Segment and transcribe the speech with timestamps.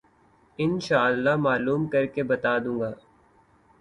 [0.59, 2.91] ان شاءاللہ معلوم کر کے بتا دوں گا۔